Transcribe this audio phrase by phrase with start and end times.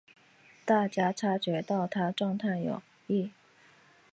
[0.65, 3.29] 大家察觉到她状况有异